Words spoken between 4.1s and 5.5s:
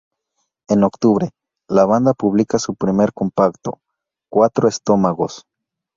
"Cuatro estómagos".